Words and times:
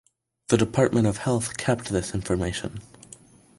The 0.47 0.57
Department 0.57 1.05
of 1.05 1.17
Health 1.17 1.57
kept 1.57 1.89
this 1.89 2.15
information. 2.15 2.81